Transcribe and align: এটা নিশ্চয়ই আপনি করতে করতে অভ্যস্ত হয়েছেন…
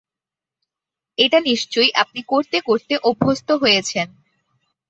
এটা 1.17 1.39
নিশ্চয়ই 1.41 1.91
আপনি 1.93 2.21
করতে 2.23 2.57
করতে 2.61 2.93
অভ্যস্ত 3.03 3.49
হয়েছেন… 3.61 4.07